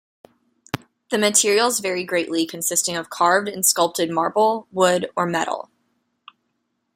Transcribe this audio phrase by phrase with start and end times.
[1.11, 5.69] The materials vary greatly consisting of carved and sculpted marble, wood, or metal.